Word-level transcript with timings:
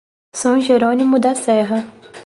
São 0.33 0.59
Jerônimo 0.59 1.19
da 1.19 1.35
Serra 1.35 1.85